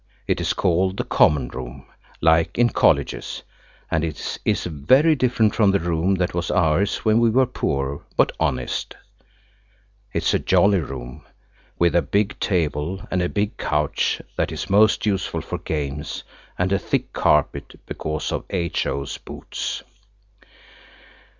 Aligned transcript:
It 0.25 0.41
is 0.41 0.53
called 0.53 0.97
the 0.97 1.03
common 1.03 1.49
room, 1.49 1.85
like 2.21 2.57
in 2.57 2.69
colleges, 2.71 3.43
and 3.91 4.03
it 4.03 4.39
is 4.45 4.63
very 4.65 5.13
different 5.13 5.53
from 5.53 5.69
the 5.69 5.79
room 5.79 6.15
that 6.15 6.33
was 6.33 6.49
ours 6.49 7.05
when 7.05 7.19
we 7.19 7.29
were 7.29 7.45
poor, 7.45 8.01
but 8.17 8.31
honest. 8.39 8.95
It 10.11 10.23
is 10.25 10.33
a 10.33 10.39
jolly 10.39 10.79
room, 10.79 11.23
with 11.77 11.93
a 11.95 12.01
big 12.01 12.39
table 12.39 13.05
and 13.11 13.21
a 13.21 13.29
big 13.29 13.57
couch, 13.57 14.19
that 14.37 14.51
is 14.51 14.71
most 14.71 15.05
useful 15.05 15.41
for 15.41 15.59
games, 15.59 16.23
and 16.57 16.73
a 16.73 16.79
thick 16.79 17.13
carpet 17.13 17.79
because 17.85 18.31
of 18.31 18.45
H.O.'s 18.49 19.19
boots. 19.19 19.83